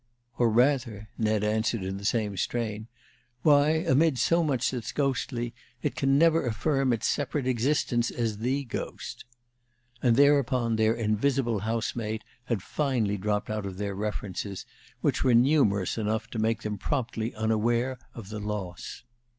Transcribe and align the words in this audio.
"Or, 0.39 0.49
rather," 0.49 1.09
Ned 1.19 1.43
answered, 1.43 1.83
in 1.83 1.97
the 1.99 2.05
same 2.05 2.35
strain, 2.35 2.87
"why, 3.43 3.69
amid 3.85 4.17
so 4.17 4.43
much 4.43 4.71
that's 4.71 4.91
ghostly, 4.91 5.53
it 5.83 5.95
can 5.95 6.17
never 6.17 6.43
affirm 6.47 6.91
its 6.91 7.07
separate 7.07 7.45
existence 7.45 8.09
as 8.09 8.39
the 8.39 8.63
ghost." 8.63 9.25
And 10.01 10.15
thereupon 10.15 10.77
their 10.77 10.95
invisible 10.95 11.59
housemate 11.59 12.23
had 12.45 12.63
finally 12.63 13.17
dropped 13.17 13.51
out 13.51 13.67
of 13.67 13.77
their 13.77 13.93
references, 13.93 14.65
which 15.01 15.23
were 15.23 15.35
numerous 15.35 15.99
enough 15.99 16.27
to 16.31 16.39
make 16.39 16.63
them 16.63 16.79
promptly 16.79 17.35
unaware 17.35 17.99
of 18.15 18.29
the 18.29 18.39
loss. 18.39 19.03